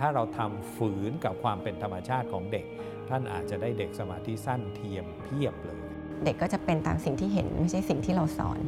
[0.00, 2.64] ถ้าเราทำฝืนกับความเป็นธรรมชาติของเด็ก
[3.08, 5.78] ท่านอาจจะได้เด็กสมาธิสั้นเทียมเพียบเลย
[6.24, 8.58] เด็กก็จะเป็นตามสิ่งที่เห็นไม่ใช่สิ่งที่เราสอน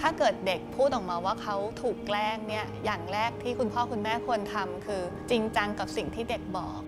[0.00, 6.80] ถ้าเกิดเด็กพูดออกมาว่าเขาถูกแกล้งเนี่ยอย่างแรกที่คุณพ่อคุณแม่ควรทำคือ จริงจังกับสิ่งที่เด็กบอก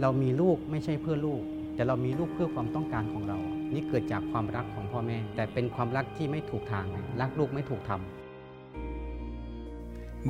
[0.00, 1.42] เรามีลูกไม่ใช่เพื่อลูก
[1.74, 3.38] แต่เรามีลูกเพื่อความต้องการของเรา
[3.74, 8.23] นี่เกิดจากความรักของพ่อแม่ แต่เป็นความรักที่ไม่ถูกทางนะรักลูกไม่ถูกทำ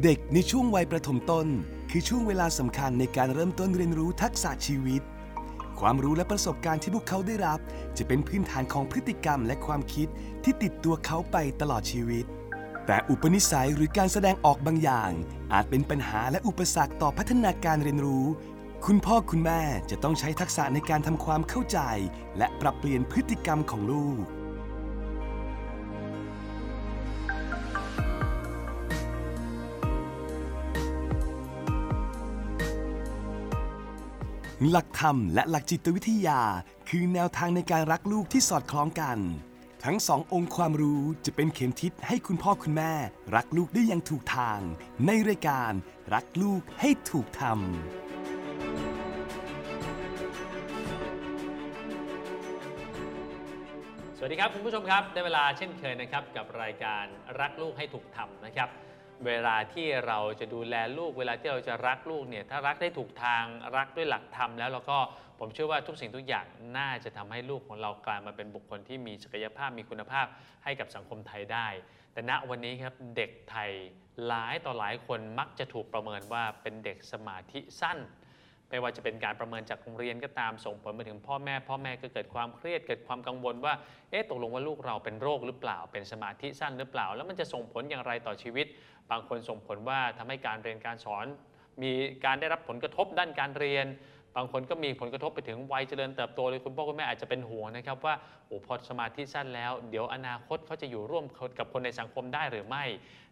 [0.02, 1.46] เด็กในช่วงวัยประถมต้น
[1.90, 5.02] คือช่วงเวลาสำคัญในการเริ่มต้นเรียนรู้ทักษะชีวิต
[5.80, 7.58] ความรู้และประสบการณ์ที่พวกเขาได้รับ
[7.96, 10.08] จะเป็นพื้นฐานของพฤติกรรมและความคิด
[10.44, 12.24] ที่ติดตัวเขาไปตลอดชีวิต
[12.86, 15.10] แต่อุปนิสัยหรือการแสดงออกบางอย่าง
[15.52, 18.26] อาจเป็นปัญหาและอุปสรรคต่อพัฒนาการเรียนรู้
[18.86, 21.78] คุณพ่อคุณแม่จะต้องใช้ทักษะในการทำความเข้าใจ
[22.38, 24.24] และปรับเปลี่ยนพฤติกรรมของลูก
[34.70, 36.40] หลักธรรมและหลักจิตวิทยา
[36.88, 39.18] คือแนวทางในการรักลูกที่สอดคล้องกัน
[39.84, 42.92] ทั้งสององค์ความรู้จะเป็นเข็มทิศให้คุณพ่อคุณแม่
[43.34, 44.60] รักลูกได้อย่างถูกทาง
[45.06, 45.72] ในรายการ
[46.14, 47.52] รักลูกให้ถูกทำ
[54.18, 57.04] สวัสดีครับ คุณผู้ชมครับ ได้เวลาเช่นเคยนะครับ กับรายการ
[57.40, 58.68] รักลูกให้ถูกทำนะครับ
[59.26, 63.44] เวลาที่เราจะดูแลลูก เวลาที่เราจะรักลูกเนี่ยถ้ารักได้ถูกทาง
[63.76, 64.98] รักด้วยหลักธรรมแล้วเราก็
[65.40, 66.46] ผมเชื่อว่าทุกสิ่งทุกอย่าง
[66.78, 70.26] น่าจะทำให้ลูกของเรากลายมาเป็นบุคคลที่มีศักยภาพมีคุณภาพ
[70.64, 71.68] ให้กับสังคมไทยได้
[72.12, 73.70] แต่ณวันนี้ครับเด็กไทย
[74.26, 77.98] หลายต่อหลายคนมักจะถูกประเมินว่าเป็นเด็กสมาธิสั้น
[78.74, 83.74] ไม่ว่าจะเป็นการประเมินจากโรงเรียนก็ตามส่งผลมาถึงพ่อแม่ พ่อแม่ก็เกิดความเครียดเกิดความกังวลว่า
[84.10, 88.66] เอ๊ะตกลงว่าลูกเราเป็นโรคหรือเปล่า เป็นสมาธิสั้นหรือเปล่า แล้วมันจะส่งผลอย่างไรต่อชีวิต
[89.10, 91.26] บางคนส่งผลว่าทำให้การเรียนการสอน
[91.82, 91.92] มี
[92.24, 93.86] การได้รับผลกระทบด้านการเรียน
[94.36, 98.14] บางคนก็มีผลกระทบไปถึงวัยเจริญเติบโตเลยคุณพ่อคุณแม่อาจจะเป็นห่วงนะครับว่า
[98.46, 101.24] โอ้พอสมาธิสั้นแล้ว เดี๋ยวอนาคตเขาจะอยู่ร่วม
[101.58, 102.84] กับคนในสังคมได้หรือไม่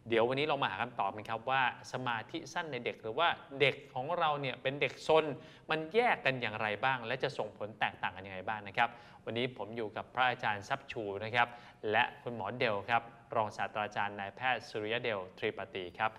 [0.09, 1.62] เดี๋ยววันนี้เรามาหาคำตอบกันครับว่า
[1.93, 3.28] สมาธิสั้นในเด็กหรือว่า
[3.60, 5.25] เด็กของเราเนี่ยเป็นเด็กซน
[5.71, 8.88] มันแยกกันอย่างไรบ้าง และจะส่งผลแตกต่างกันยังไงบ้างนะครับ
[9.25, 11.49] วันนี้ผมอยู่กับพระอาจารย์ซับชูนะครับ
[11.91, 13.03] และคุณหมอเดลครับ
[13.37, 16.10] รองศาสตราจารย์นายแพทย์สุริยเดลทรีปฏิครับ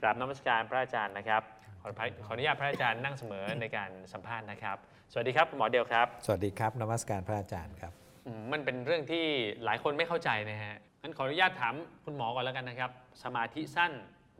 [0.00, 1.42] กราบนมัสการพระอาจารย์นะครับ
[1.80, 4.76] ขอพระขออนุญาตพระอาจารย์นั่งเสมอในการสัมภาษณ์นะครับ
[5.12, 7.92] สวัสดีครับคุณหมอเดลครับ สวัสดีครับนมัสการพระอาจารย์ครับ
[8.26, 9.24] อืมมันเป็นเรื่องที่
[9.64, 11.74] หลายคนไม่เข้าใจนะฮะงั้นขออนุญาตถาม
[12.04, 12.90] คุณหมอก่อนแล้วกันนะครับ
[13.22, 13.92] สมาธิสั้น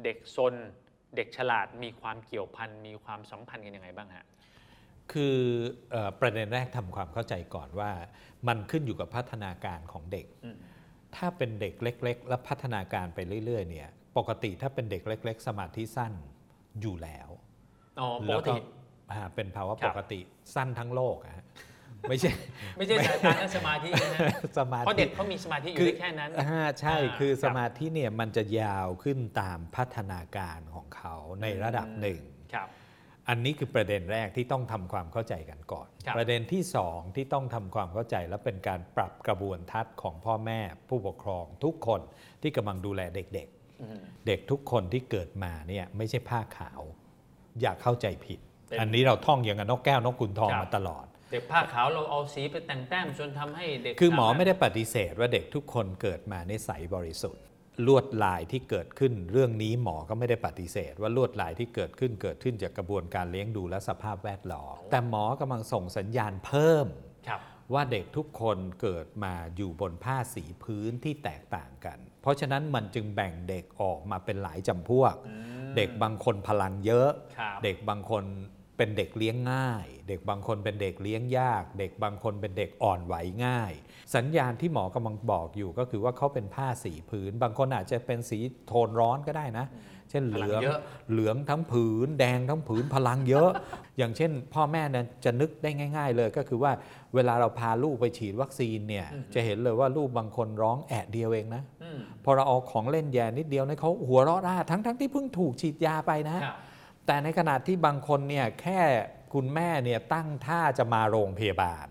[0.04, 0.54] เด็กซน
[1.16, 4.24] เด็กฉลาดมีความเกี่ยวพันมีความสัมพันธ์กันยังไงบ้างฮะ
[5.12, 5.36] คือ
[5.90, 7.90] เออประเด็นแรกทำความเข้าใจก่อนว่า
[8.48, 10.56] มันขึ้นอยู่กับพัฒนาการของเด็ก อืม
[11.16, 16.12] ถ้าเป็นเด็กเล็ก ๆ แล้วพัฒนาการไปเรื่อยๆเนี่ยปกติถ้าเป็นเด็กเล็ก ๆ สมาธิสั้น
[16.80, 17.28] อยู่แล้ว
[18.00, 18.60] อ๋อปแล้วกติ
[19.12, 20.20] อ่าเป็นภาวะครัปบกติ
[20.54, 21.46] สั้นทั้งโลกอะฮะ
[22.08, 22.30] ไม่ใช่
[22.76, 32.20] ไม่ใช่สายตาและสมาธินะฮะสมาธิเพราะเด็กเขามีสมาธิอยู่ได้แค่นั้นอ่าใช่อ่าคือครับสมาธิเนี่ยมันจะยาวขึ้นตามพัฒนาการของเขาในระดับหนึ่ง
[32.54, 32.68] ครับ
[33.28, 42.00] อันนี้คือประเด็นแรกที่ต้องทำความเข้าใจกันก่อนครับประเด็นที่สองที่ต้องทำความเข้าใจและเป็นการปรับกระบวนทัศน์ของพ่อแม่ผู้ปกครองทุกคน
[42.42, 43.59] ที่กำลังดูแลเด็กอืมๆ
[44.26, 46.80] เด็กทุกคนที่เกิดมาเนี่ยไม่ใช่ผ้าขาว
[47.60, 57.44] อย่าเข้าใจผิดเป็นอันนี้เราท่องอย่างกับนกแก้วนกขุนทองครับมาตลอด เด็กผ้าขาวเราเอาสีไปแต่งแต้มจนทำให้เด็กคือหมอสาารถไม่ได้ปฏิเสธว่าเด็กทุกคนเกิดมาในใสบริสุทธิ์
[57.86, 66.86] ลวดลายที่เกิดขึ้นเรื่องนี้หมอก็ไม่ได้ปฏิเสธ ว่าลวดลายที่เกิดขึ้นเกิดขึ้นจากกระบวนการเลี้ยงดูและสภาพแวดล้อมแต่หมอกำลังส่งสัญญาณเพิ่ม
[67.28, 67.40] ครับ
[67.72, 75.14] ว่าเด็กทุกคนเกิดมาอยู่บนผ้าสีพื้นที่แตกต่างกัน เพราะฉะนั้นมันจึงแบ่งเด็กออกมาเป็นหลายจำพวก
[75.76, 78.24] เด็กบางคนพลังเยอะครับเด็กบางคน
[78.76, 83.14] เป็นเด็กเลี้ยงง่าย เด็กบางคนเป็นเด็กเลี้ยงยาก เด็กบางคนเป็นเด็กอ่อนไหว
[83.44, 83.72] ง่าย
[84.14, 89.66] สัญญาณที่หมอกำลังบอกอยู่ก็คือว่าเขาเป็นผ้าสีพื้น บางคนอาจจะเป็นสีโทนร้อนก็ได้นะ
[90.10, 90.78] เช่นเหลืองพลังเยอะ
[91.12, 93.50] เหลืองทั้งผืน แดงทั้งผืนพลังเยอะ
[93.98, 96.72] อย่างเช่น พ่อแม่เนี่ยจะนึกได้ง่าย ๆ เลยก็คือว่า
[97.14, 106.54] เวลาเราพาลูกไปฉีดวัคซีนเนี่ยจะเห็นเลยว่าลูกบางคนร้องแอะเดียวเองนะอืมพอเราเอาของเล่นแย่นิดเดียวเนี่ยเขาหัวเราะร่าทั้งทั้งที่เพิ่งถูกฉีดยาไปนะครับ
[107.06, 108.80] แต่ในขณะที่บางคนเนี่ยแค่
[109.34, 111.86] คุณแม่เนี่ยตั้งท่าจะมาโรงพยาบาล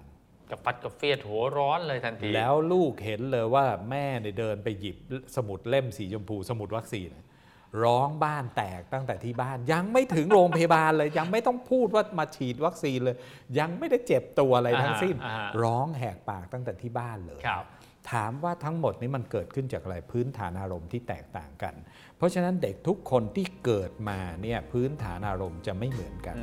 [0.51, 4.97] กับฟัดกับเฟียดหัวร้อนเลยทันที แล้วลูกเห็นเลยว่าแม่เนี่ยเดินไปหยิบ
[5.35, 7.09] สมุดเล่มสีชมพูสมุดวัคซีน
[7.83, 13.15] ร้องบ้านแตกตั้งแต่ที่บ้าน ยังไม่ถึงโรงพยาบาลเลย ยังไม่ต้องพูดว่ามาฉีดวัคซีนเลย
[13.59, 17.65] ยังไม่ได้เจ็บตัวอะไรทั้งสิ้นอ่าฮะร้องแหกปากตั้งแต่ที่บ้านเลยครับ
[18.11, 21.73] ถามว่าทั้งหมดนี้มันเกิดขึ้นจากอะไรพื้นฐานอารมณ์ที่แตกต่างกัน
[22.17, 26.37] เพราะฉะนั้นเด็กทุกคนที่เกิดมาเนี่ยพื้นฐานอารมณ์จะไม่เหมือนกัน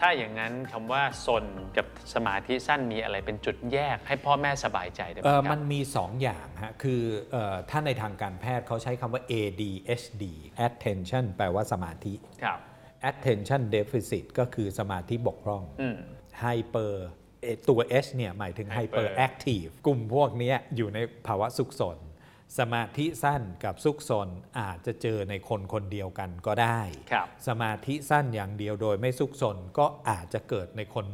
[0.00, 1.44] ถ้าอย่างนั้นคำว่าสน
[1.76, 7.02] กับสมาธิสั้นมีอะไรเป็นจุดแยกให้พ่อแม่สบายใจได้ไหมเออคมัรับนมี 2 อย่างฮะคือ
[7.32, 10.24] เออถ้าในทางการแพทย์เขาใช้คำว่า ADHD
[10.66, 12.58] attention แปลว่าสมาธิครับ
[13.10, 15.98] attention deficit ก็คือสมาธิบกพร่องอืม
[16.44, 16.92] hyper
[17.42, 21.98] เอ่อตัว H เนี่ยหมายถึง Hyper hyper active กลุ่มพวกเนี้ยอยู่ในภาวะสุขสน
[22.58, 24.28] สมาธิสั้นกับสุขสน
[24.60, 26.80] อาจจะเจอในคนคนเดียวกันก็ได้
[27.12, 31.06] ครับสมาธิสั้นอย่างเดียวโดยไม่สุขสนก็อาจจะเกิดในคน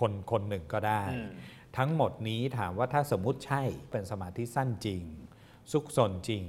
[0.00, 1.30] คนคนหนึ่งก็ได้อืม
[1.76, 5.02] ทั้งหมดนี้ถามว่าถ้าสมมุติใช่เป็นสมาธิสั้นจริง
[5.72, 6.44] สุขสนจริง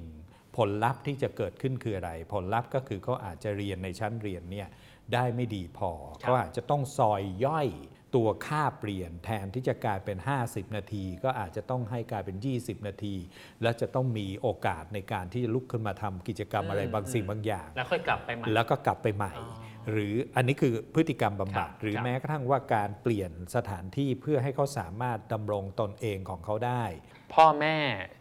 [0.58, 4.68] ผลลัพธ์ที่จะเกิดขึ้นคืออะไร ผลลัพธ์ก็คือเขาอาจจะเรียนในชั้นเรียนเนี่ย
[5.14, 5.92] ได้ไม่ดีพอ
[6.22, 7.68] เขาอาจจะต้องซอยย่อย
[8.16, 13.16] ตัวค่าเปลี่ยนแทนที่จะกลายเป็น 50 นาที ก็อาจจะต้องให้กลายเป็น 20 นาที
[13.62, 26.84] และจะต้องมีโอกาสในการที่จะลุกขึ้นมาทำกิจกรรมอะไรบางสิ่งบางอย่าง แล้วค่อยกลับไปใหม่แล้วก็กลับไปใหม่อ๋อหรืออันนี้คือพฤติกรรมบำบัดครับหรือครับแม้กระทั่งว่าการเปลี่ยนสถานที่เพื่อให้เขาสามารถดำรงตนเองของเขาได้
[27.34, 27.78] พ่อแม่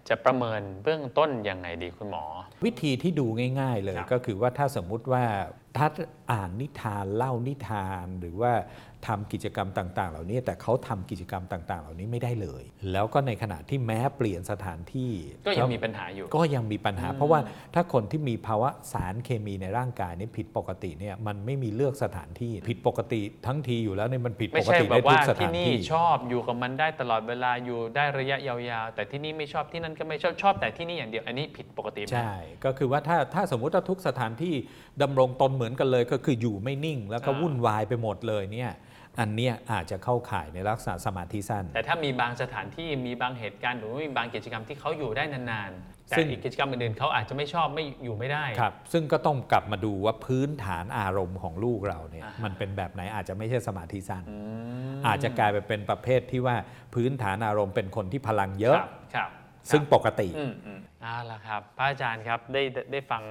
[0.09, 2.25] จะประเมินเบื้องต้นยังไงดีคุณหมอ
[2.65, 3.27] วิธีที่ดู
[3.61, 5.25] ง่าย ๆ เลยครับก็คือว่าถ้าสมมุติว่า
[5.77, 5.87] ถ้า
[6.33, 8.53] อ่านนิทานเล่านิทานหรือว่า
[9.07, 12.63] ทำกิจกรรมต่าง ๆ เหล่านี้ แต่เขาทำกิจกรรมต่าง ๆ เหล่านี้ไม่ได้เลย
[12.93, 15.13] แล้วก็ในขณะที่แม้เปลี่ยนสถานที่
[15.47, 17.41] ก็ยังมีปัญหาอยู่ ก็ยังมีปัญหา เพราะว่า
[17.75, 34.55] ถ้าคนที่มีภาวะสารเคมีในร่างกายนี่ผิดปกติเนี่ยมันไม่มีเลือกสถานที่ผิดปกติทั้งทีอยู่แล้วเนี่ยมันผิดไม่ปกใช่ติแบในบทุว่ากสที่ถานนี่ที่ชอบอยู่กับมันได้ตลอดเวลาอยู่ได้ระยะยาวๆ แต่ที่นี่ไม่ชอบที่นั่นก็ไม่ชอบชอบแต่ที่นี่อย่างเดียวอันนี้ผิดปกติไหมใช่ก็คือว่าถ้าถ้าสมมุติว่าทุกสถานที่
[35.03, 38.73] ดำรงตนเหมือนกันเลยก็คืออยู่ไม่นิ่ง แล้วก็อ่าวุ่นวายไปหมดเลยเนี่ย
[39.21, 54.37] อันเนี้ยอาจจะเข้าข่ายในลักษณะสมาธิสั้น แต่ถ้ามีบางสถานที่มีบางเหตุการณ์หรือว่ามีบางกิจกรรมที่เขาอยู่ได้นานๆ แต่ซึ่งอีกกิจกรรมอื่นๆเขาอาจจะไม่ชอบไม่อยู่ไม่ได้ครับ ซึ่งก็ต้องกลับมาดูว่าพื้นฐานอารมณ์ของลูกเราเนี่ยอ่าฮะมันเป็นแบบไหนอาจจะไม่ใช่สมาธิสั้นอื
[54.99, 56.57] มอาจจะกลายไปเป็นประเภทที่ว่า
[56.95, 59.31] พื้นฐานอารมณ์เป็นคนที่พลังเยคอะรับครับ
[59.73, 63.23] ซึ่งปกติอืมอืมเอาละครับพระอาจารย์ครับได้ได้ได้ฟัง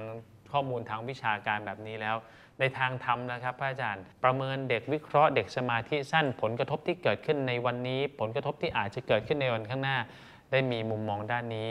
[0.52, 2.16] ข้อมูลทางวิชาการแบบนี้แล้ว
[2.60, 9.96] ในทางธรรมนะครับพระอาจารย์ประเมินเด็กวิเคราะห์เด็กสมาธิสั้นผลกระทบที่เกิดขึ้นในวันนี้ ผลกระทบที่อาจจะเกิดขึ้นในวันข้างหน้า
[10.50, 11.68] ได้มีมุมมองด้านนี้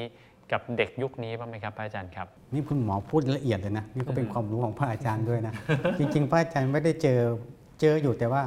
[0.52, 5.54] กับเด็กยุคนี้บ้างไหมครับพระอาจารย์ครับนี่คุณหมอพูดละเอียดเลยนะนี่ก็เป็นความรู้ของพระอาจารย์ด้วยนะ
[6.00, 7.20] จริงๆ พระอาจารย์ไม่ได้เจอ
[7.82, 8.42] เจออยู่แต่ว่า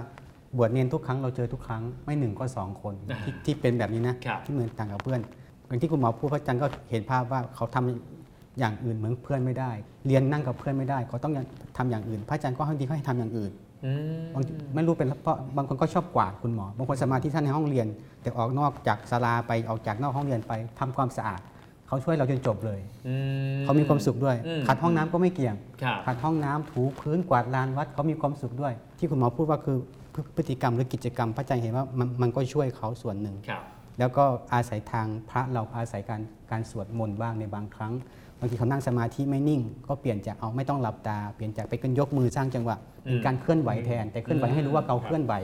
[0.57, 2.95] บวชเนียนทุกครั้งเราเจอทุกครั้งไม่หนึ่งก็สองคน
[3.25, 5.21] ที่ที่เป็นแบบนี้นะครับที่เหมือนต่างกับเพื่อน
[5.67, 8.18] อย่างที่คุณหมอพูดพระอาจารย์ก็เห็นภาพว่าเขาทำ
[8.59, 9.71] อย่างอื่นเหมือนเพื่อนไม่ได้
[10.07, 11.33] เรียนนั่งกับเพื่อนไม่ได้เขาต้อง
[11.77, 13.53] ทำอย่างอื่น พระอาจารย์ก็ให้ดีเขาให้ทำอย่างอื่น
[13.85, 17.87] อืมบางทีไม่รู้เป็นเพราะบางคนก็ชอบกวาดคุณหมอบางคนสมาธิท่านในห้องเรียน
[18.23, 21.41] แต่ออกนอกจากศาลาไปออกจากนอกห้องเรียนไปทำความสะอาด
[21.89, 23.15] เขาช่วยเราจนจบเลยอื
[23.63, 29.77] เขามีความสุขด้วยอืมขัดห้องน้ำก็ไม่เกี่ยงครับขัดห้องน้ำถูพื้นกวาดลานวัดเขามีความสุขด้วย ที่คุณหมอพูดว่าคือ
[30.15, 33.63] พฤพฤติกรรมหรือกิจกรรมพระอาจารย์เห็นว่ามันมันก็ช่วยเขาส่วนหนึ่งครับ
[33.99, 36.21] แล้วก็อาศัยทางพระเราอาศัยการ
[36.51, 37.93] การสวดมนต์บ้างในบางครั้ง
[38.41, 45.35] บางทีเขานั่งสมาธิไม่นิ่ง ก็เปลี่ยนจากเอาไม่ต้องหลับตา เปลี่ยนจากไปกันยกมือสร้างจังหวะเป็นการเคลื่อนไหวแทน แต่เคลื่อนไหวให้รู้ว่าเราเคลื่อนไหว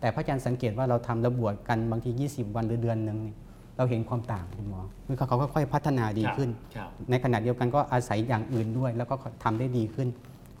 [0.00, 3.34] แต่พระอาจารย์สังเกตว่าเราทำระบวชกันบางที 20 วันหรือเดือนหนึ่งนี่
[3.76, 10.08] เราเห็นความต่างคุณหมอคือเขาค่อยๆพัฒนาดีขึ้นครับในขณะเดียวกันก็อาศัยอย่างอื่นด้วย แล้วก็ทำได้ดีขึ้น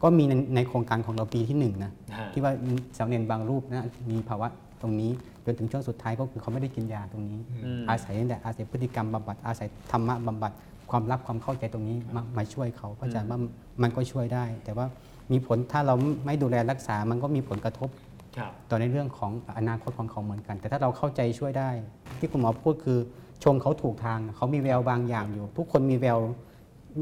[0.02, 2.52] ก็มีในในโครงการของเราปีที่หนึ่งนะฮะที่ว่า
[2.96, 4.48] สามเณรบางรูปนะมีภาวะ
[4.82, 5.10] ตรงนี้
[5.44, 10.52] จนถึงช่วงสุดท้ายก็คือเขาไม่ได้กินยาตรงนี้อืมอาศัยนี่แหละอาศัยพฤติกรรมบำบัดอาศัยธรรมะบำบัด
[10.90, 13.38] ความรักความเข้าใจตรงนี้มามาช่วยเขาเพราะอาจารย์ว่า
[13.82, 14.86] มันก็ช่วยได้ แต่ว่า
[15.32, 15.94] มีผลถ้าเรา
[16.26, 17.90] ไม่ดูแลรักษามันก็มีผลกระทบ
[18.36, 21.70] ครับต่อในเรื่องของอนาคตของเขาเหมือนกัน แต่ถ้าเราเข้าใจช่วยได้
[22.18, 22.98] ที่คุณหมอพูดคือ
[23.44, 26.18] ชงเขาถูกทางเขามีแววบางอย่างอยู่ ทุกคนมีแวว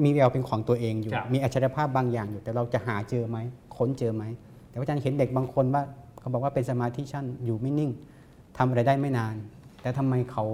[0.05, 3.39] มีแววเป็นของตัวเองอยู่ครับมีอัจฉริยภาพบางอย่างอยู่ แต่เราจะหาเจอไหม
[3.77, 4.25] ค้นเจอไหม
[4.69, 5.83] แต่ว่าอาจารย์เห็นเด็กบางคนว่า
[6.21, 7.91] เขาบอกว่าเป็นสมาธิชั่นอยู่ไม่นิ่ง
[8.59, 9.35] ทำอะไรได้ไม่นาน
[9.83, 10.45] แต่ทำไมเขา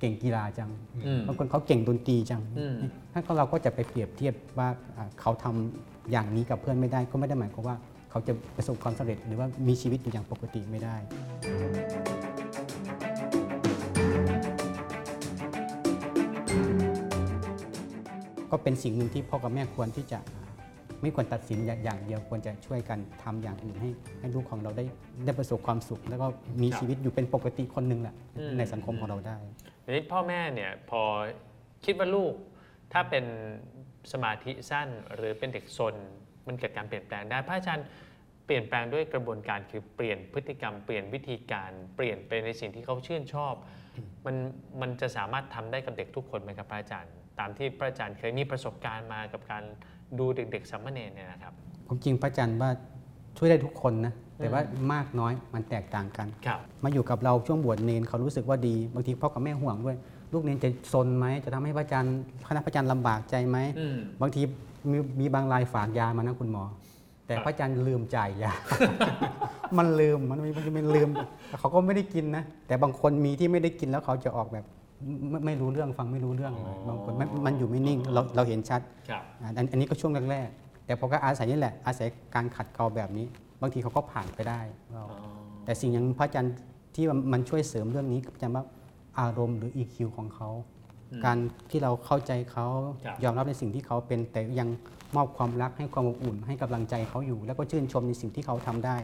[0.00, 0.70] เก่งกีฬาจัง
[1.06, 2.74] อืมบางคนเขาเก่งดนตรีจังอืม
[3.12, 7.76] ถ้าก็เราก็จะไปเปรียบเทียบว่าอ่าเขาทำอย่างนี้กับเพื่อนไม่ได้ ก็ไม่ได้หมายความว่า
[8.10, 10.96] เขาจะประสบความสำเร็จหรือว่ามีชีวิตอยู่อย่างปกติไม่ได้
[18.50, 20.18] ก็เป็นสิ่งหนึ่งที่พ่อกับแม่ควรที่จะ
[21.02, 23.88] ไม่ควรตัดสินอย่างเดียวควรจะช่วยกันทำอย่างอื่นให้
[24.20, 24.84] ให้ลูกของเราได้
[25.24, 26.26] ได้ประสบความสุข แล้วก็
[26.62, 29.36] มีครับชีวิตอยู่เป็นปกติคนหนึ่งแหละอืมในสังคมของเราได้
[29.84, 31.02] ทีนี้พ่อแม่เนี่ยพอ
[31.84, 32.34] คิดว่าลูก
[32.92, 33.24] ถ้าเป็น
[34.12, 35.94] สมาธิสั้นหรือเป็นเด็กซน
[36.46, 37.86] มันเกิดการเปลี่ยนแปลงได้พระอาจารย์
[38.46, 43.54] เปลี่ยนแปลงด้วยกระบวนการคือเปลี่ยนพฤติกรรมเปลี่ยนวิธีการเปลี่ยนไปในสิ่งที่เขาชื่นชอบ
[44.26, 44.36] มัน
[44.80, 49.64] มันจะสามารถทำได้กับเด็กทุกคนไหมครับพระอาจารย์ ตามที่พระอาจารย์เคยมีประสบการณ์มากับการ
[50.18, 51.52] ดูเด็กๆสัมมเนรเนี่ยนะครับ
[51.86, 52.70] ผมจริงพระอาจารย์ว่า
[53.36, 54.60] ช่วยได้ทุกคนนะแต่ว่า
[54.92, 59.96] มากน้อยมันแตกต่างกันครับมาอยู่กับเราช่วงบวชเนนเขารู้สึกว่าดีบางทีพ่อกับแม่ห่วงด้วย
[60.32, 62.14] ลูกเนนจะซนไหมจะทำให้พระอาจารย์
[62.48, 64.42] คณะพระอาจารย์ลำบากใจไหมอืมบางที
[64.90, 66.64] มีมีบางรายฝากยามานะคุณหมอ
[67.26, 68.52] แต่ครับพระอาจารย์ลืมจ่ายยา
[69.78, 71.08] มันลืมมันมันมันลืม
[71.58, 74.64] เขาก็ไม่ได้กินนะแต่บางคนมีที่ไม่ได้กินแล้วเขาจะออกแบบ
[75.30, 83.26] ไม่ไม่รู้เรื่องฟังไม่รู้เรื่องเลยบางคนมันมันอยู่ไม่นิ่งเราเราเห็นชัดครับ อ่าอันอันนี้ก็ช่วงแรกๆแต่พอก็อาศัยนี่แหละอาศัยการขัดเกลาแบบนี้
[83.60, 84.60] บางทีเขาก็ผ่านไปได้
[84.92, 85.04] เรา
[85.64, 86.54] แต่สิ่งอย่างพระอาจารย์
[86.94, 88.64] ที่มันช่วยเสริมเรื่องนี้ก็จะว่า
[89.20, 90.50] อารมณ์หรือ EQ ของเขา
[91.24, 91.38] การ
[91.70, 92.66] ที่เราเข้าใจเขา
[93.04, 94.68] ครับ ยอมรับในสิ่งที่เขาเป็นแต่ยัง
[95.16, 98.96] มอบความรักให้ความอบอุ่น ให้กำลังใจเขาอยู่ แล้วก็ชื่นชมในสิ่งที่เขาทำได้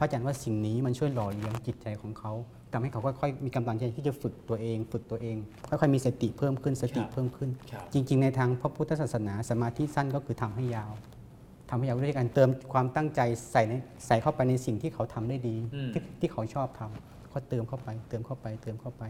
[0.00, 2.32] พระอาจารย์ว่าสิ่งนี้มันช่วยหล่อเลี้ยงจิตใจของเขา
[2.72, 5.36] ทำให้เขาค่อยๆมีกำลังใจที่จะฝึกตัวเอง ฝึกตัวเอง
[5.68, 10.92] ค่อยๆมีสติเพิ่มขึ้นสติครับเพิ่มขึ้นครับจริง ๆ ในทางพระพุทธศาสนาสมาธิสั้นก็คือทำให้ยาว
[11.70, 13.20] ทำให้ยาวด้วยการเติมความตั้งใจ
[13.52, 13.72] ใส่ใน
[14.06, 19.02] ใส่เข้าไปในสิ่งที่เขาทำได้ดีอืมที่ที่เขาชอบทำก็เติมเข้าไป เติมเข้าไป เติมเข้าไป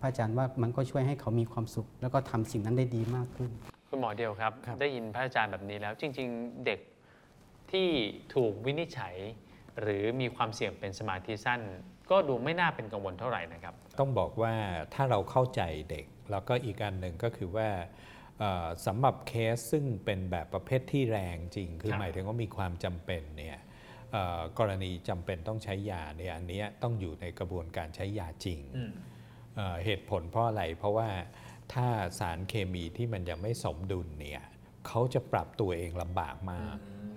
[0.00, 3.50] พระอาจารย์ว่ามันก็ช่วยให้เขามีความสุข แล้วก็ทำสิ่งนั้นได้ดีมากขึ้น
[3.90, 6.80] คุณหมอเดียวครับครับได้ยินพระอาจารย์แบบนี้แล้ว จริง ๆ เด็ก
[7.72, 7.88] ที่
[8.34, 9.14] ถูกวินิจฉัย
[9.82, 11.60] หรือมีความเสี่ยงเป็นสมาธิสั้น
[12.10, 14.54] ก็ดูไม่น่าเป็นกังวลเท่าไหร่นะครับ ต้องบอกว่า
[14.94, 17.68] ถ้าเราเข้าใจเด็ก แล้วก็อีกอันหนึ่งก็คือว่า
[18.38, 23.58] เอ่อสำหรับเคสซึ่งเป็นแบบประเภทที่แรงจริง คือครับหมายถึงว่ามีความจำเป็นเนี่ย
[24.12, 28.92] เอ่อกรณีจำเป็นต้องใช้ยาเนี่ยอันเนี้ยต้องอยู่ในกระบวนการใช้ยาจริงอืม
[29.56, 31.08] เอ่อเหตุผลเพราะอะไรเพราะว่า
[31.72, 31.86] ถ้า
[32.18, 34.42] สารเคมีที่มันยังไม่สมดุลเนี่ย
[34.86, 36.76] เขาจะปรับตัวเองลำบากมาก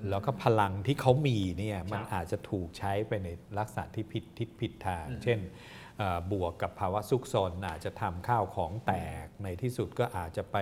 [0.10, 3.28] แล้วก็พลังที่เขามีเนี่ยมันอาจจะถูกใช้ไปใน
[3.58, 5.40] ลักษณะที่ผิดทิศผิดทาง เช่น
[5.98, 10.58] เอ่อบวกกับภาวะซุกซนอาจจะทำข้าวของแตกในที่สุดก็อาจจะไป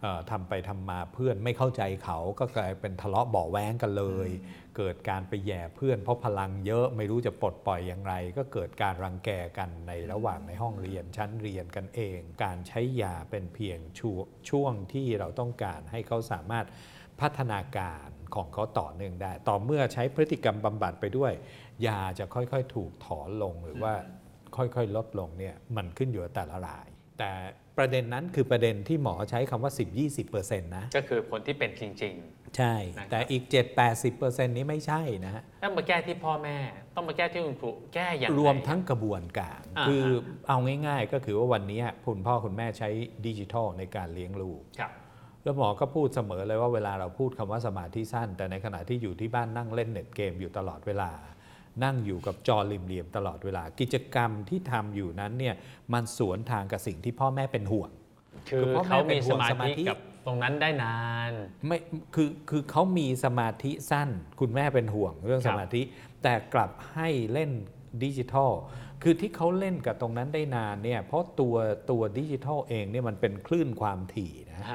[0.00, 4.28] เอ่อทำไปทำมาเพื่อนไม่เข้าใจเขาก็กลายเป็นทะเลาะเบาะแว้งกันเลย
[4.76, 16.66] เกิดการไปแย่เพื่อน เพราะพลังเยอะไม่รู้จะปลดปล่อยอย่างไร ก็เกิดการรังแกกันในระหว่างในห้องเรียนชั้นเรียนกันเอง การใช้ยาเป็นเพียงช่วงช่วงที่เราต้องการให้เขาสามารถ
[17.20, 21.32] พัฒนาการ ของเขาต่อเนื่องได้ ต่อเมื่อใช้พฤติกรรมบำบัดไปด้วย
[21.86, 23.92] ยาจะค่อยๆ ถูกถอนลงหรือว่า
[24.56, 26.86] ค่อยๆ ลดลงเนี่ยมันขึ้นอยู่กับแต่ละราย
[27.18, 27.30] แต่
[27.78, 29.72] ประเด็นนั้นคือประเด็นที่หมอใช้คำว่า
[30.18, 32.16] 10-20%นะก็คือคนที่เป็นจริง
[32.58, 33.42] ใช่นะครับแต่อีก
[33.94, 36.58] 7-80%นี้ไม่ใช่นะฮะๆต้องมาแก้ที่พ่อแม่
[36.96, 40.02] ต้องมาแก้ที่คุณครูแก้อย่างไรรวมทั้งกระบวนการอ่าคือ
[40.48, 42.88] เอาง่ายๆ ก็คือว่าวันนี้คุณพ่อคุณแม่ใช้
[43.26, 44.90] ดิจิทัลในการเลี้ยงลูกครับ
[45.44, 51.10] แล้วหมอก็พูดเสมอเลยว่าเวลาเราพูดคำว่าสมาธิสั้น แต่ในขณะที่อยู่ที่บ้านนั่งเล่นเน็ตเกมอยู่ตลอดเวลา
[51.84, 55.54] นั่งอยู่กับจอริมเหลี่ยมตลอดเวลา กิจกรรมที่ทำอยู่นั้นเนี่ย
[55.92, 57.90] มันสวนทางกับสิ่งที่พ่อแม่เป็นห่วง
[58.50, 60.96] คือคือพ่อแม่เขาเป็มีนห่สวงมาสมาธิธิกับตรงนั้นได้นา
[61.30, 61.32] น
[61.66, 61.78] ไม่
[62.14, 64.08] คือคือเขามีสมาธิสั้น
[64.40, 65.82] คุณแม่เป็นห่วงเรื่องครัสบมาธิ
[66.22, 67.50] แต่กลับให้เล่น
[68.02, 68.52] ดิจิทัล
[69.02, 71.54] คือที่เขาเล่นกับตรงนั้นได้นานเนี่ยเพราะตัว
[71.90, 74.68] ตัวดิจิทัลเองเนี่ยมันเป็นคลื่นความถี่นะฮะ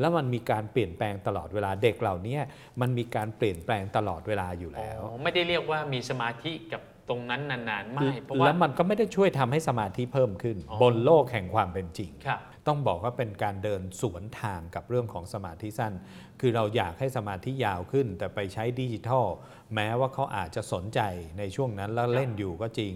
[0.00, 2.38] แล้วมันมีการเปลี่ยนแปลงตลอดเวลาเด็กเหล่านี้
[2.80, 15.92] มันมีการเปลี่ยนแปลงตลอดเวลาอยู่แล้วอ๋อไม่ได้เรียกว่ามีสมาธิกับตรงนั้นนานๆไม่เพราะว่าแล้วมันก็ไม่ได้ช่วยทำให้สมาธิเพิ่มขึ้นอ๋อบนโลกแห่งความเป็นจริงครับต้องบอกว่าเป็นการเดินสวนทางกับเรื่องของสมาธิสั้น
[16.40, 19.26] คือเราอยากให้สมาธิยาวขึ้น แต่ไปใช้ดิจิทัล
[19.74, 21.00] แม้ว่าเขาอาจจะสนใจ
[21.38, 22.94] ในช่วงนั้นแล้วเล่นอยู่ก็จริง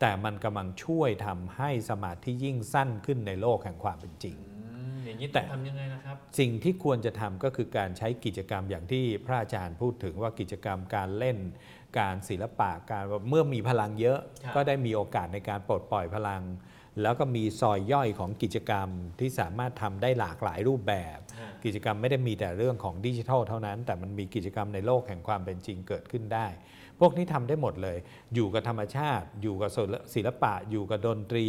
[0.00, 4.36] แต่มันกำลังช่วยทำให้สมาธิยิ่งสั้นขึ้นในโลกแห่งความเป็นจริง
[5.06, 11.38] อืมอย่างนี้แต่ต้องทำยังไงนะครับสิ่งที่ควรจะทำก็คือการใช้กิจกรรมอย่างที่พระอาจารย์พูดถึงว่ากิจกรรมการเล่น
[11.98, 16.42] การศิลปะการเมื่อมีพลังเยอะครับก็ได้มีโอกาสในการปลดปล่อยพลัง
[17.02, 18.88] แล้วก็มีซอยย่อยของกิจกรรม
[19.20, 26.46] ที่สามารถทำได้หลากหลายรูปแบบฮะกิจกรรมไม่ได้มีแต่เรื่องของดิจิทัลเท่านั้น แต่มันมีกิจกรรมในโลกแห่งความเป็นจริงเกิดขึ้นได้
[27.00, 27.98] พวกนี้ทำได้หมดเลย
[28.34, 29.70] อยู่กับธรรมชาติ อยู่กับ
[30.14, 31.46] ศิลปะ อยู่กับดนตรี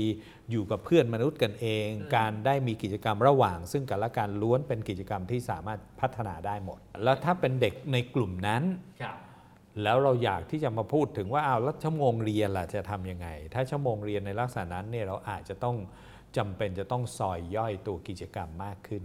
[0.51, 8.63] อยู่กับเพื่อนมนุษย์กันเอง การได้มีกิจกรรมระหว่าง ซึ่งกันและกันล้วนเป็นกิจกรรมที่สามารถพัฒนาได้หมด แล้วถ้าเป็นเด็กในกลุ่มนั้น
[9.01, 9.17] ครับ
[9.83, 15.75] แล้วเราอยากที่จะมาพูดถึงว่าอ้าวแล้วชั่วโมงเรียนล่ะจะทำยังไง ถ้าชั่วโมงเรียนในลักษณะนั้นเนี่ยเราอาจจะต้อง
[16.37, 19.03] จำเป็นจะต้องซอยย่อยตัวกิจกรรมมากขึ้น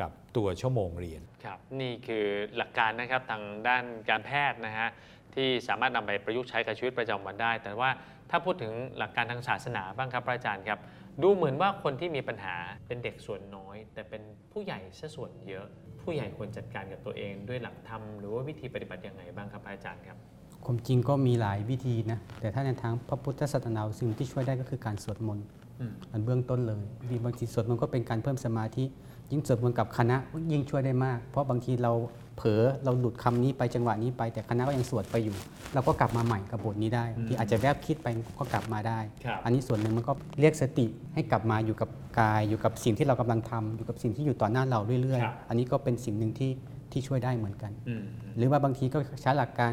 [0.00, 4.88] กับตัวชั่วโมงเรียนครับนี่คือหลักการนะครับทางด้านการแพทย์นะฮะ
[5.34, 7.90] ที่สามารถนำไปประยุกต์ใช้กับชีวิตประจำวันได้ แต่ว่า
[8.30, 10.78] ถ้าพูดถึงหลักการทางศาสนาบ้างครับพระอาจารย์ครับ
[11.22, 14.22] ดูเหมือนว่าคนที่มีปัญหาเป็นเด็กส่วนน้อย แต่เป็น
[14.52, 15.66] ผู้ใหญ่ซะส่วนเยอะ
[16.02, 20.16] ผู้ใหญ่ควรจัดการกับตัวเอง ด้วยหลักธรรมหรือว่าวิธีปฏิบัติยังไงบ้างครับพระอาจารย์ครับ
[20.64, 25.46] ความจริงก็มีหลายวิธีนะ แต่ถ้าในทางพระพุทธศาสนาสิ่งที่ช่วยได้ก็คือการสวดมนต์
[25.80, 28.84] อืมอันเบื้องต้นเลยดีบางทีสวดมนต์ก็เป็นการเพิ่มสมาธิ
[29.32, 30.16] ยิ่งสวดมนต์กับคณะ
[30.52, 31.92] ยิ่งช่วยได้มาก เพราะบางทีเรา
[32.36, 35.36] เผลอเราหลุดคำนี้ไปจังหวะนี้ไป แต่คณะก็ยังสวดไปอยู่
[35.74, 38.06] เราก็กลับมาใหม่กับบทนี้ได้บางทีอาจจะแวบคิดไป
[38.38, 41.88] ก็กลับมาได้ครับอันนี้ส่วนหนึ่งมันก็เรียกสติให้กลับมาอยู่กับ
[42.20, 46.50] กาย อยู่กับสิ่งที่เรากำลังทำอยู่กับสิ่งที่อยู่ต่อหน้าเราเรื่อยครับๆอันนี้ก็เป็นสิ่งหนึ่งที่
[46.92, 48.02] ที่ช่วยได้เหมือนกันอืม
[48.36, 49.72] หรือว่าบางทีก็ใช้หลักการ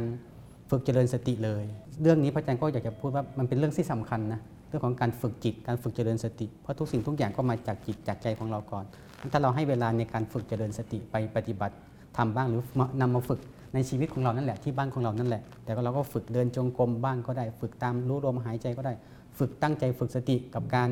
[0.70, 1.64] ฝึกเจริญสติเลย
[2.02, 4.40] เรื่องนี้พระอาจารย์ก็อยากจะพูดว่ามันเป็นเรื่องที่สำคัญนะ
[4.72, 8.86] เรื่องของการฝึกจิตการฝึกเจริญสติ เพราะทุกสิ่งทุกอย่างก็มาจากจิตจากใจของเราก่อน
[9.32, 11.76] ถ้าเราให้เวลาในการฝึกเจริญสติไปปฏิบัติ
[12.18, 12.62] ทำบ้างหรือ
[13.02, 13.40] นำมาฝึก
[13.74, 18.94] ในชีวิตของเรานั่นแหละที่บ้านของเรานั่นแหละ แต่ก็เราก็ฝึกเดินจงกรมบ้างก็ได้ ฝึกตามรู้ลมหายใจก็ได้
[19.40, 20.90] ฝึกตั้งใจฝึกสติกับการ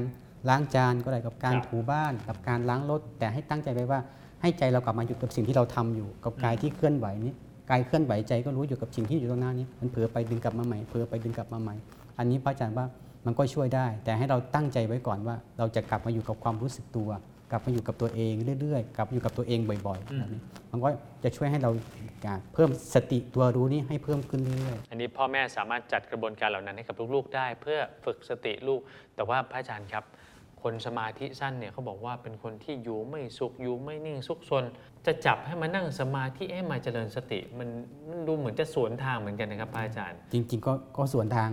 [0.49, 3.99] ล้างจานก็ได้กับการครับถูบ้าน กับการล้างรถ แต่ให้ตั้งใจไว้ว่า
[4.41, 7.33] ให้ใจเรากลับมาอยู่กับสิ่งที่เราทำอยู่ กับกายที่เคลื่อนไหวนี้
[7.69, 11.75] กายเคลื่อนไหวใจก็รู้อยู่กับสิ่งที่อยู่ตรงหน้านี้ มันเผลอไปดึงกลับมาใหม่เผลอไปดึงกลับมาใหม่
[12.17, 12.85] อันนี้พระอาจารย์ว่า
[13.29, 17.09] มันก็ช่วยได้ แต่ให้เราตั้งใจไว้ก่อนว่า เราจะกลับมาอยู่กับความรู้สึกตัว
[17.51, 20.89] กลับมาอยู่กับตัวเองเรื่อยๆ กลับมาอยู่กับตัวเองบ่อยๆแบบนี้มันก็
[21.23, 21.71] จะช่วยให้เรา
[22.25, 28.81] การเพิ่มสติตัวรู้นี้ให้เพิ่มขึ้นเรื่อยๆอันนี้พ่อแม่สามารถจัดกระบวนการเหล่านั้นให้กับลูกๆได้ เพื่อฝึกสติลูก
[29.15, 30.03] แต่ว่าพระอาจารย์ครับ
[30.63, 34.63] คนสมาธิสั้นเนี่ยเขาบอกว่าเป็นคนที่อยู่ไม่สุขอยู่ไม่นิ่งสุขซน
[35.05, 37.69] จะจับให้มานั่งสมาธิให้มาเจริญสติ มัน
[38.09, 41.49] มันดูเหมือนจะสวนทางเหมือนกันนะครับพระอาจารย์ จริง ๆ ก็ก็ส่วนทาง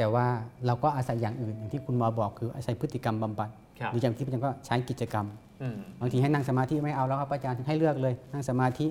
[0.00, 0.26] แต่ว่า
[0.66, 5.26] เราก็อาศัยอย่างอื่น อย่างที่คุณหมอบอกคืออาศัยพฤติกรรมบำบัดครับหรืออย่างที่พระอาจารย์ก็ใช้กิจกรรม
[5.62, 8.86] อืมบางทีให้นั่งสมาธิไม่เอาแล้วครับอาจารย์ให้เลือกเลย นั่งสมาธิ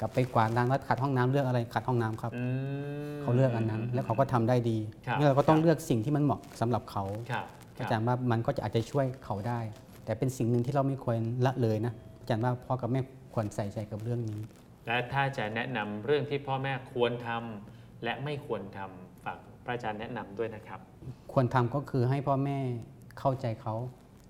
[0.00, 2.44] กลับไปกวาดล้างรถขัดห้องน้ำเลือกอะไรขัดห้องน้ำครับอื
[3.16, 7.44] มเขาเลือกอันนั้น แล้วเขาก็ทำได้ดีครับนี่เราก็ต้องเลือกสิ่งที่มันเหมาะสำหรับเขาครับ
[7.76, 9.60] คอาจารย์ว่ามันก็จะอาจจะช่วยเขาได้
[10.04, 11.16] แต่เป็นสิ่งหนึ่งที่เราไม่ควร
[11.46, 13.00] ละเลยนะอาจารย์ว่าพ่อกับแม่
[13.34, 14.40] ควรใส่ใจกับเรื่องนี้
[14.86, 19.03] และถ้าจะแนะนำเรื่องที่พ่อแม่ควรทำและไม่ควรทำฝาก
[19.64, 20.80] พระอาจารย์แนะนำด้วยนะครับ
[21.32, 22.58] ควรทำก็คือให้พ่อแม่
[23.18, 23.74] เข้าใจเขา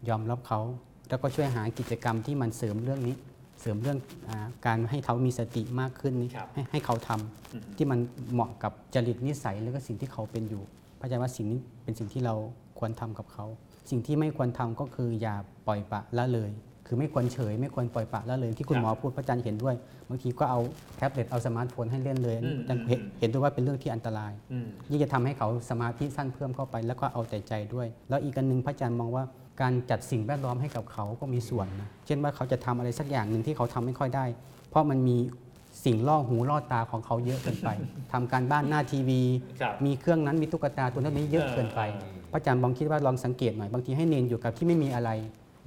[0.09, 0.61] ยอมรับเขา
[1.09, 3.17] แล้วก็ช่วยหากิจกรรมที่มันเสริมเรื่องนี้
[3.61, 3.99] เสริมเรื่อง
[4.29, 7.99] อาการให้เขามีสติมากขึ้นนี้ครับให้ให้เขาทำอืมที่มัน
[8.33, 10.63] เหมาะกับจริตนิสัยแล้วก็สิ่งที่เขาเป็นอยู่
[10.99, 12.35] พระอาจารย์ว่าสิ่งนี้เป็นสิ่งที่เรา
[12.79, 13.47] ควรทำกับเขา
[13.91, 16.51] สิ่งที่ไม่ควรทำก็คืออย่าปล่อยปละละเลย
[16.87, 19.75] คือไม่ควรเฉย ไม่ควรปล่อยปละละเลยที่คุณครับหมอพูดพระอาจารย์เห็นด้วย
[20.09, 20.61] บางทีก็เอา
[20.97, 29.25] แท็บเล็ตเอาสมาร์ทโฟนให้เล่นเลยอันนี้อืมอาจารย์เห็นอืมเห็นด้วยว่าเป็นเรื่องที่อันตรายอืมยิ่งจะทำให้เขาสมาธิสั้นเพิ่มเข้าไป แล้วก็เอาแต่ใจด้วย แล้วอีกอันหนึ่งพระอาจารย์มองว่า
[29.61, 34.25] การจัดสิ่งแวดล้อมให้กับเขาก็มีส่วนนะเช่นว่าเขาจะทำอะไรสักอย่างหนึ่งที่เขาทำไม่ค่อยได้
[34.71, 35.17] เพราะมันมี
[35.85, 37.69] สิ่งล่อหูล่อตาของเขาเยอะเกินไป
[38.13, 39.21] ทำการบ้านหน้าทีวี
[39.61, 45.11] ครับมีเครื่องนั้นมีตุ๊กตาตัวนั้นนี้เยอะเกินไปเออพระอาจารย์บองคิดว่าลองสังเกตหน่อยบางทีให้เนนอยู่กับที่ไม่มีอะไร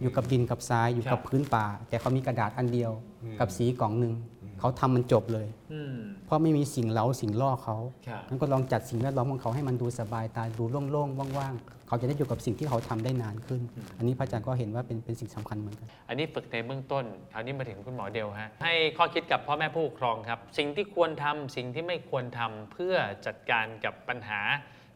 [0.01, 2.91] อยู่กับดินกับทรายอยู่กับครับพื้นป่า แต่เขามีกระดาษอันเดียว
[3.39, 4.13] กับสีกล่องหนึ่ง
[4.59, 13.61] เขาทำมันจบเลยอืมเพราะไม่มีสิ่งเล้าสิ่งล่อเขาครับนั้นก็ลองจัดสิ่งแวดล้อมของเขาให้มันดูสบายตาดูโล่งๆว่างๆ เขาจะได้อยู่กับสิ่งที่เขาทำได้นานขึ้น
[13.97, 24.41] อันนี้พระอาจารย์ก็เห็นว่าเป็นเป็นสิ่งสำคัญเหมือนกัน อันนี้ฝึกในเบื้องต้นคราวนี้มาถึงคุณหมอเดลฮะให้ข้อคิดกับพ่อแม่ผู้ปกครองครับ สิ่งที่ควรทำสิ่งที่ไม่ควรทำเพื่อจัดการกับปัญหา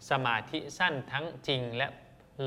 [0.10, 1.88] สมาธิสั้นทั้งจริงและ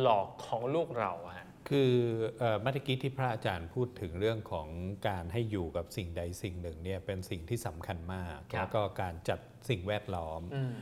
[0.01, 1.93] หลอกของลูกเราฮะ คือ
[2.39, 4.69] เอ่อเมื่อกี้ที่พระอาจารย์พูดถึงเรื่องของ
[5.09, 10.73] การให้อยู่กับสิ่งใดสิ่งหนึ่งเนี่ยเป็นสิ่งที่สำคัญมากครับแล้วก็การจัดสิ่งแวดล้อมอืม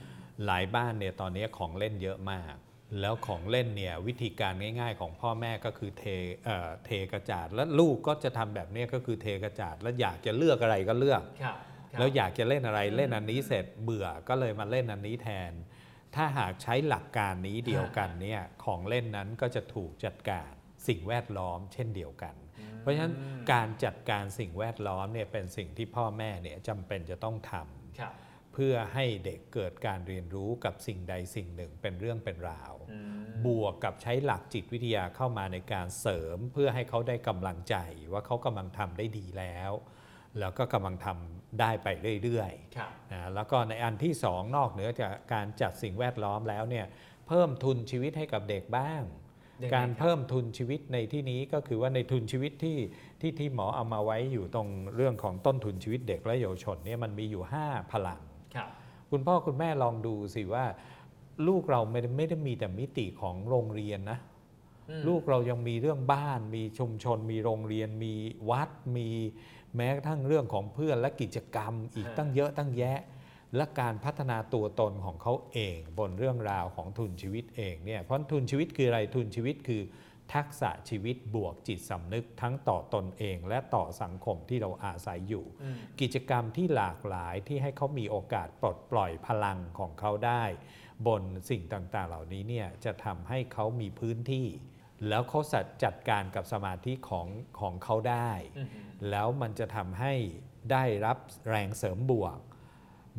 [0.46, 2.54] หลายบ้านเนี่ยตอนนี้ของเล่นเยอะมาก
[3.00, 6.04] แล้วของเล่นเนี่ยวิธีการง่ายๆ ของพ่อแม่ก็คือเท
[6.44, 11.56] เอ่อเทกระจาดแล้วลูกก็จะทำแบบเนี้ยก็คือเทกระจาดแล้วอยากจะเลือกอะไรก็เลือกครับ
[11.92, 15.52] ครับแล้วอยากจะเล่นอะไรอืมเล่นอันนี้เสร็จเบื่อก็เลยมาเล่นอันนี้แทน
[16.14, 20.52] ถ้าหากใช้หลักการนี้เดียวกันเนี่ยของเล่นนั้นก็จะถูกจัดการ
[20.88, 22.34] สิ่งแวดล้อมเช่นเดียวกัน
[22.80, 23.14] เพราะฉะนั้น
[23.52, 28.14] การจัดการสิ่งแวดล้อมเนี่ยเป็นสิ่งที่พ่อแม่เนี่ยจำเป็นจะต้องทำครับ
[28.54, 37.76] เพื่อให้เด็กเกิดการเรียนรู้กับสิ่งใดสิ่งหนึ่งเป็นเรื่องเป็นราวอืมบวกกับใช้หลักจิตวิทยาเข้ามาในการเสริม เพื่อให้เขาได้กำลังใจ
[38.12, 39.72] ว่าเขากำลังทำได้ดีแล้ว
[40.38, 41.88] แล้วก็กำลังทำได้ไป
[42.22, 46.86] เรื่อยๆครับนะแล้วก็ในอันที่สองนอกเหนือจากการจัดสิ่งแวดล้อมแล้วเนี่ย
[47.28, 49.21] เพิ่มทุนชีวิตให้กับเด็กบ้างยังไง
[49.74, 52.78] การครับเพิ่มทุนชีวิตในที่นี้ก็คือว่าในทุนชีวิตที่
[53.20, 58.20] ที่ที่หมอเอามาไว้อยู่ตรงเรื่องของต้นทุนชีวิตเด็กและเยาวชนเนี่ยมันมีอยู่ 5 พลัง
[58.54, 58.68] ครับ
[59.10, 60.64] คุณพ่อคุณแม่ลองดูสิว่า
[61.48, 64.18] ลูกเราไม่ได้ไม่ได้มีแต่มิติของโรงเรียนนะ
[64.88, 68.14] อืมลูกเรายังมีเรื่องบ้าน มีชุมชน มีโรงเรียน มี
[68.50, 69.08] วัด มี
[69.76, 72.98] แม้กระทั่งเรื่องของเพื่อนและกิจกรรมอีกฮะตั้งเยอะตั้งแยะ
[73.56, 79.82] และการพัฒนาตัวตนของเขาเองบนเรื่องราวของทุนชีวิตเองเนี่ยเพราะทุนชีวิตคืออะไรทุนชีวิตคือ
[80.34, 90.44] ทักษะชีวิตบวกจิตสำนึกทั้งต่อตนเอง และต่อสังคมที่เราอาศัยอยู่อืมกิจกรรมที่หลากหลายที่ให้เขามีโอกาสปลดปล่อยพลังของเขาได้
[91.06, 94.46] บนสิ่งต่างๆ เหล่านี้เนี่ยจะทำให้เขามีพื้นที่
[95.08, 97.28] แล้วเขาสัดจัดการกับสมาธิของ
[97.60, 98.68] ของเขาได้อืม
[99.10, 100.14] แล้วมันจะทำให้
[100.72, 102.38] ได้รับแรงเสริมบวก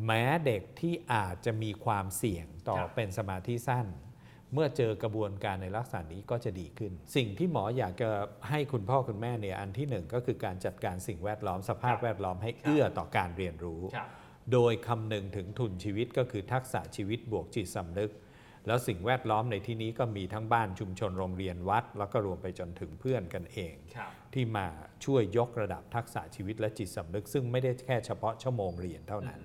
[0.06, 3.86] แม้เด็กที่อาจจะมีความเสี่ยงต่อครับเป็นสมาธิสั้น
[4.52, 8.10] เมื่อเจอกระบวนการในลักษณะนี้ก็จะดีขึ้น สิ่งที่หมออยากจะ
[8.48, 14.08] ให้คุณพ่อคุณแม่เนี่ยอันที่หนึ่งก็คือการจัดการสิ่งแวดล้อมสภาพแวดล้อมให้เอื้อต่อการเรียนรู้ครับ
[14.52, 18.10] โดยคำนึงถึงทุนชีวิตก็คือทักษะชีวิตบวกจิตสำนึก
[18.66, 24.66] แล้วสิ่งแวดล้อมในที่นี้ก็มีทั้งบ้านชุมชนโรงเรียนวัด แล้วก็รวมไปจนถึงเพื่อนกันเองครับที่มา
[25.04, 29.42] ช่วยยกระดับทักษะชีวิตและจิตสำนึก ซึ่งไม่ได้แค่เฉพาะชั่วโมงเรียนเท่านั้น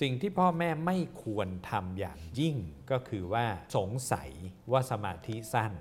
[0.00, 2.56] สิ่งที่พ่อแม่ไม่ควรทำอย่างยิ่ง
[2.90, 4.30] ก็คือว่าสงสัย
[4.72, 5.72] ว่าสมาธิสั้น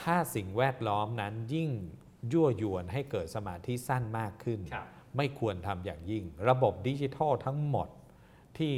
[0.00, 1.70] ถ้าสิ่งแวดล้อมนั้นยิ่ง
[2.32, 7.88] ยั่วยวนให้เกิดสมาธิสั้นมากขึ้นครับไม่ควรทำอย่างยิ่ง ระบบดิจิทัลทั้งหมด
[8.58, 8.74] ที่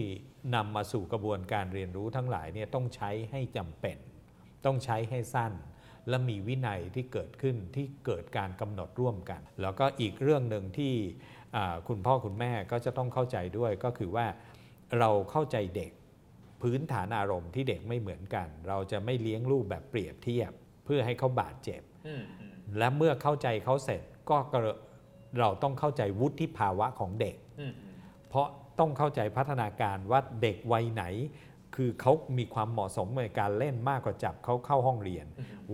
[0.54, 3.96] นำมาสู่กระบวนการเรียนรู้ทั้งหลายเนี่ยต้องใช้ให้จำเป็น
[4.64, 5.52] ต้องใช้ให้สั้น
[6.08, 11.33] และมีวินัยที่เกิดขึ้นที่เกิดการกำหนดร่วมกัน แล้วก็อีกเรื่องหนึ่งที่อ่า
[11.88, 14.26] คุณพ่อคุณแม่ก็จะต้องเข้าใจด้วยก็คือว่า
[14.98, 15.92] เราเข้าใจเด็ก
[16.62, 20.52] พื้นฐานอารมณ์ที่เด็กไม่เหมือนกัน เราจะไม่เลี้ยงลูกแบบเปรียบเทียบ
[20.84, 24.76] เพื่อให้เขาบาดเจ็บอืมอืมและเมื่อเข้าใจเขาเสร็จก็กระ
[25.40, 27.94] เราต้องเข้าใจวุฒิภาวะของเด็กอืมอืม
[28.28, 28.46] เพราะ
[28.78, 31.04] ต้องเข้าใจพัฒนาการว่าเด็กวัยไหน
[31.74, 35.26] คือเขามีความเหมาะสมในการเล่นมากกว่าจับเขาเข้าห้องเรียน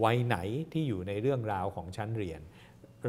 [0.05, 0.37] วัยไหน
[0.73, 2.41] ที่อยู่ในเรื่องราวของชั้นเรียน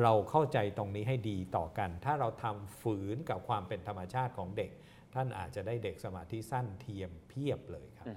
[0.04, 4.72] เราเข้าใจตรงนี้ให้ดีต่อกัน ถ้าเราทำฝืนกับความเป็นธรรมชาติของเด็ก
[5.14, 8.08] ท่านอาจจะได้เด็กสมาธิสั้นเทียมเพียบเลยครับ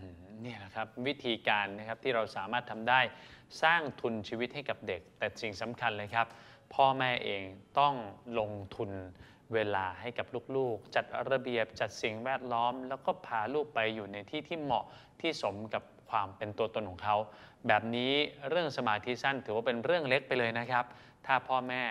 [0.44, 3.00] นี่แหละครับวิธีการนะครับที่เราสามารถทำได้
[3.62, 6.26] สร้างทุนชีวิตให้กับเด็ก แต่สิ่งสำคัญเลยครับ
[6.74, 7.42] พ่อแม่เอง
[7.78, 7.94] ต้อง
[8.38, 8.90] ลงทุน
[9.54, 14.84] เวลาให้กับลูกๆ จัดระเบียบจัดสิ่งแวดล้อม แล้วก็พาลูกไปอยู่ในที่ที่เหมาะ
[15.20, 15.82] ที่สมกับ
[16.14, 17.16] ความเป็นตัวตนของเขา
[17.68, 18.12] แบบนี้
[18.48, 20.85] เรื่องสมาธิสั้นถือว่าเป็นเรื่องเล็กไปเลยนะครับ
[21.27, 21.83] ถ้าพ่อแม่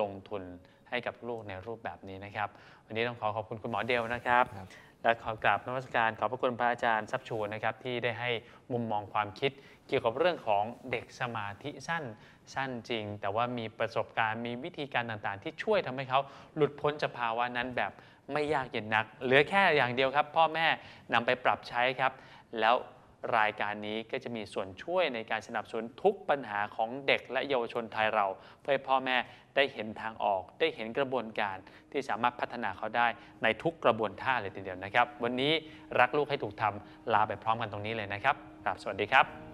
[0.00, 0.42] ลงทุน
[0.88, 2.48] ให้กับลูกในรูปแบบนี้นะครับ
[2.86, 4.68] วันนี้ต้องขอขอบคุณคุณหมอเดลนะครับครับ
[5.02, 8.30] และขอกราบนมัสการขอบพระคุณพระอาจารย์ทรัพย์ชูนะครับที่ได้ให้
[8.72, 9.50] มุมมองความคิด
[9.88, 12.04] เกี่ยวกับเรื่องของเด็กสมาธิสั้น
[12.54, 16.20] สั้นจริง แต่ว่ามีประสบการณ์มีวิธีการต่างๆ ที่ช่วยทำให้เขา
[16.56, 17.92] หลุดพ้นจากภาวะนั้นแบบ
[18.32, 20.66] ไม่ยากเย็นนัก เหลือแค่อย่างเดียวครับ พ่อแม่
[21.12, 22.12] นำไปปรับใช้ครับ
[22.60, 22.74] แล้ว
[23.38, 28.26] รายการนี้ก็จะมีส่วนช่วยในการสนับสนุนทุกปัญหาของเด็กและเยาวชนไทยเรา
[28.60, 29.16] เพื่อให้พ่อแม่
[29.56, 31.56] ได้เห็นทางออก ได้เห็นกระบวนการ
[31.92, 33.06] ที่สามารถพัฒนาเขาได้
[33.42, 35.52] ในทุกกระบวนท่าเลยทีเดียวนะครับ วันนี้
[36.00, 39.47] รักลูกให้ถูกทำลาไปพร้อมกันตรงนี้เลยนะครับกรบสวัสดีครับ